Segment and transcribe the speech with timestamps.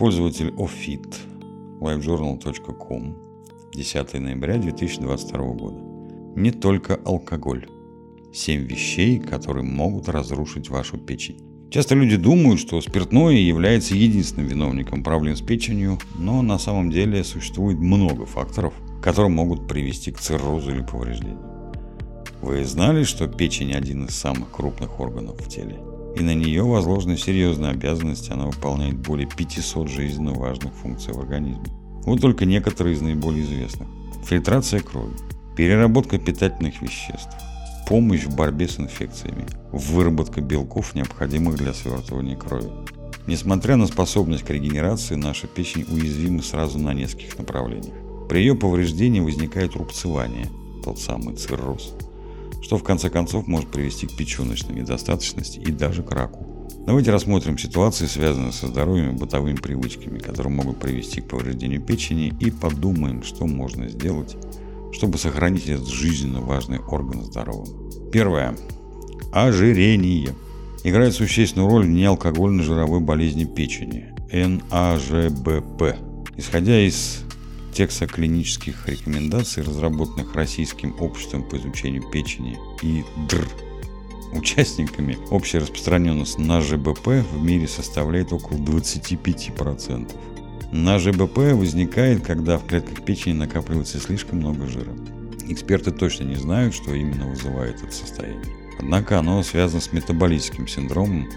[0.00, 1.14] Пользователь OFIT,
[1.82, 3.16] livejournal.com,
[3.74, 5.78] 10 ноября 2022 года.
[6.36, 7.68] Не только алкоголь.
[8.32, 11.68] 7 вещей, которые могут разрушить вашу печень.
[11.70, 17.22] Часто люди думают, что спиртное является единственным виновником проблем с печенью, но на самом деле
[17.22, 18.72] существует много факторов,
[19.02, 21.74] которые могут привести к циррозу или повреждению.
[22.40, 25.78] Вы знали, что печень один из самых крупных органов в теле?
[26.16, 31.64] И на нее возложены серьезные обязанности, она выполняет более 500 жизненно важных функций в организме.
[32.04, 33.88] Вот только некоторые из наиболее известных.
[34.26, 35.14] Фильтрация крови,
[35.56, 37.30] переработка питательных веществ,
[37.86, 42.70] помощь в борьбе с инфекциями, выработка белков, необходимых для свертывания крови.
[43.26, 47.94] Несмотря на способность к регенерации, наша печень уязвима сразу на нескольких направлениях.
[48.28, 50.46] При ее повреждении возникает рубцевание,
[50.84, 51.94] тот самый цирроз,
[52.62, 56.46] что в конце концов может привести к печеночной недостаточности и даже к раку.
[56.86, 62.34] Давайте рассмотрим ситуации, связанные со здоровьем и бытовыми привычками, которые могут привести к повреждению печени
[62.40, 64.36] и подумаем, что можно сделать,
[64.92, 68.10] чтобы сохранить этот жизненно важный орган здоровым.
[68.10, 68.56] Первое.
[69.32, 70.34] Ожирение.
[70.82, 75.96] Играет существенную роль в неалкогольной жировой болезни печени– НАЖБП.
[76.36, 77.24] Исходя из
[77.72, 83.48] текста клинических рекомендаций, разработанных Российским обществом по изучению печени и ДР,
[84.32, 90.12] участниками общая распространенность на ЖБП в мире составляет около 25%.
[90.72, 94.92] На ЖБП возникает, когда в клетках печени накапливается слишком много жира.
[95.48, 98.44] Эксперты точно не знают, что именно вызывает это состояние.
[98.78, 101.28] Однако оно связано с метаболическим синдромом,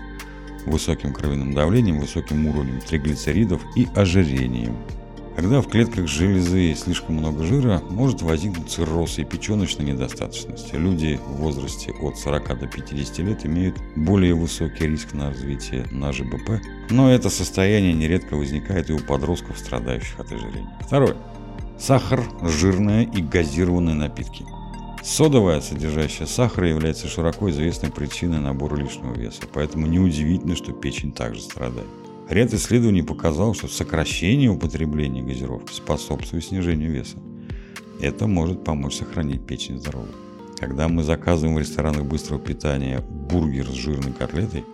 [0.67, 4.77] высоким кровяным давлением, высоким уровнем триглицеридов и ожирением–
[5.35, 10.73] когда в клетках железы слишком много жира, может возникнуть цирроз и печеночная недостаточность.
[10.73, 16.11] Люди в возрасте от 40 до 50 лет имеют более высокий риск на развитие на
[16.11, 20.77] ЖБП, но это состояние нередко возникает и у подростков, страдающих от ожирения.
[20.81, 21.15] Второе.
[21.79, 24.45] Сахар, жирные и газированные напитки.
[25.03, 31.41] Содовая, содержащая сахар, является широко известной причиной набора лишнего веса, поэтому неудивительно, что печень также
[31.41, 31.87] страдает.
[32.33, 37.19] Ряд исследований показал, что сокращение употребления газировки способствует снижению веса.
[38.01, 40.09] Это может помочь сохранить печень здоровой.
[40.57, 44.65] Когда мы заказываем в ресторанах быстрого питания бургер с жирной котлетой,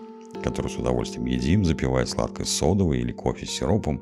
[0.42, 4.02] который с удовольствием едим, запивая сладкой содовой или кофе с сиропом,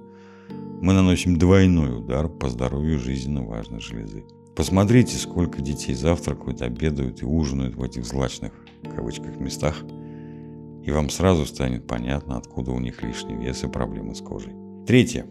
[0.79, 4.23] мы наносим двойной удар по здоровью жизненно важной железы.
[4.55, 8.53] Посмотрите, сколько детей завтракают, обедают и ужинают в этих злачных
[8.83, 9.83] в кавычках местах–
[10.87, 14.53] и вам сразу станет понятно, откуда у них лишний вес и проблемы с кожей.
[14.87, 15.25] Третье.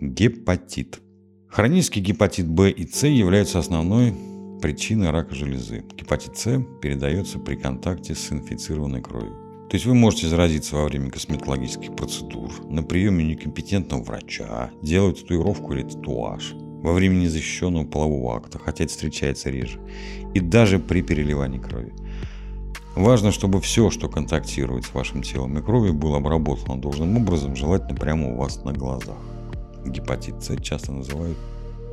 [0.00, 1.00] Гепатит.
[1.48, 4.12] Хронический гепатит Б и С являются основной
[4.60, 5.84] причиной рака железы.
[5.96, 9.68] Гепатит С передается при контакте с инфицированной кровью.
[9.70, 15.72] То есть вы можете заразиться во время косметологических процедур, на приеме некомпетентного врача, делать татуировку
[15.72, 19.80] или татуаж, во время незащищенного полового акта, хотя это встречается реже,
[20.34, 21.92] и даже при переливании крови.
[22.96, 27.94] Важно, чтобы все, что контактирует с вашим телом и кровью, было обработано должным образом, желательно
[27.94, 29.18] прямо у вас на глазах.
[29.84, 31.36] Гепатит С часто называют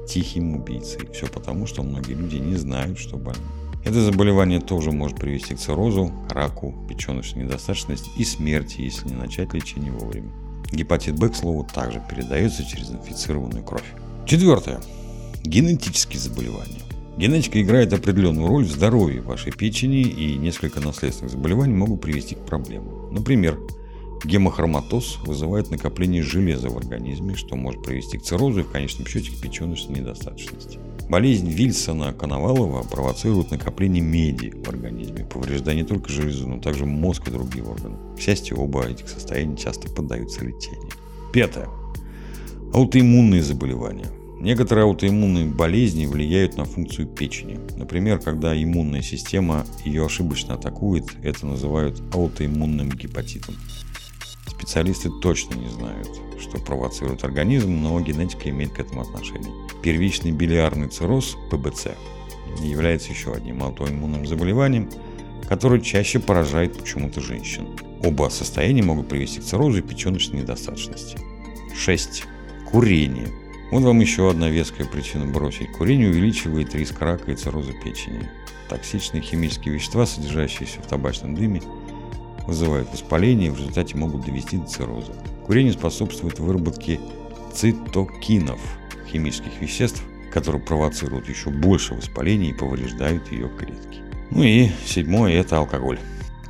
[0.07, 1.01] тихим убийцей.
[1.11, 3.43] Все потому, что многие люди не знают, что больны.
[3.83, 9.53] Это заболевание тоже может привести к циррозу, раку, печеночной недостаточности и смерти, если не начать
[9.53, 10.31] лечение вовремя.
[10.71, 13.93] Гепатит Б, к слову, также передается через инфицированную кровь.
[14.25, 14.79] Четвертое.
[15.43, 16.79] Генетические заболевания.
[17.17, 22.39] Генетика играет определенную роль в здоровье вашей печени, и несколько наследственных заболеваний могут привести к
[22.39, 23.13] проблемам.
[23.13, 23.59] Например,
[24.25, 29.29] гемохроматоз вызывает накопление железа в организме, что может привести к циррозу и в конечном счете
[29.31, 30.79] к печеночной недостаточности.
[31.07, 37.31] Болезнь Вильсона-Коновалова провоцирует накопление меди в организме, повреждая не только железу, но также мозг и
[37.31, 37.97] другие органы.
[38.17, 40.89] К счастью, оба этих состояния часто поддаются лечению.
[41.31, 41.69] Пятое.
[42.73, 44.07] Аутоиммунные заболевания–
[44.43, 47.61] Некоторые аутоиммунные болезни влияют на функцию печени.
[47.77, 53.55] Например, когда иммунная система ее ошибочно атакует, это называют аутоиммунным гепатитом.
[54.45, 56.09] Специалисты точно не знают,
[56.41, 59.53] что провоцирует организм, но генетика имеет к этому отношение.
[59.81, 61.91] Первичный билиарный цирроз, ПБЦ,
[62.61, 64.89] является еще одним аутоиммунным заболеванием,
[65.47, 67.79] которое чаще поражает почему-то женщин.
[68.03, 71.17] Оба состояния могут привести к циррозу и печеночной недостаточности.
[71.77, 72.25] 6.
[72.69, 73.29] Курение–
[73.73, 75.71] вот вам еще одна веская причина бросить.
[75.71, 78.29] Курение увеличивает риск рака и цирроза печени.
[78.69, 81.61] Токсичные химические вещества, содержащиеся в табачном дыме,
[82.45, 85.13] вызывают воспаление и в результате могут довести до цирроза.
[85.47, 86.99] Курение способствует выработке
[87.51, 88.59] цитокинов,
[89.11, 94.01] химических веществ, которые провоцируют еще больше воспаления и повреждают ее клетки.
[94.29, 95.99] Ну и седьмое– это алкоголь.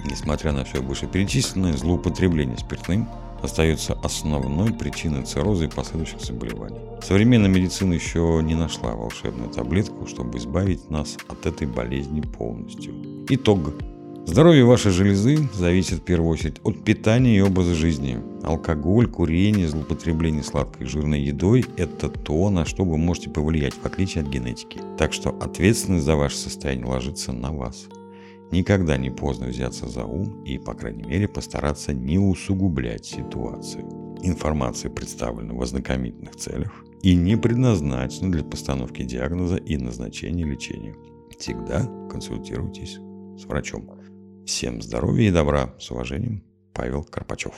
[0.04, 3.08] Несмотря на все вышеперечисленное, злоупотребление спиртным
[3.44, 6.80] остается основной причиной цирроза и последующих заболеваний.
[7.02, 12.94] Современная медицина еще не нашла волшебную таблетку, чтобы избавить нас от этой болезни полностью.
[13.30, 13.74] Итог.
[14.26, 18.20] Здоровье вашей железы зависит в первую очередь от питания и образа жизни.
[18.42, 23.86] Алкоголь, курение, злоупотребление сладкой и жирной едой– это то, на что вы можете повлиять, в
[23.86, 24.80] отличие от генетики.
[24.98, 27.88] Так что ответственность за ваше состояние ложится на вас.
[28.54, 33.84] Никогда не поздно взяться за ум и, по крайней мере, постараться не усугублять ситуацию.
[34.22, 36.72] Информация представлена в ознакомительных целях
[37.02, 40.94] и не предназначена для постановки диагноза и назначения лечения.
[41.36, 43.00] Всегда консультируйтесь
[43.42, 43.90] с врачом.
[44.46, 45.74] Всем здоровья и добра.
[45.80, 46.44] С уважением,
[46.76, 47.56] Павел Карпачев.